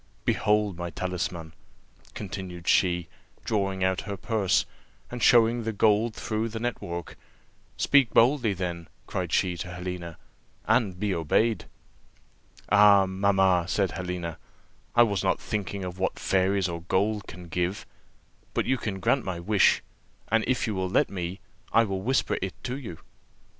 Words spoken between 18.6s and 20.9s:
you can grant my wish, and if you will